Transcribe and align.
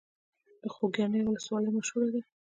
د 0.61 0.63
خوږیاڼیو 0.73 1.29
ولسوالۍ 1.29 1.69
مشهوره 1.77 2.09
ده 2.13 2.21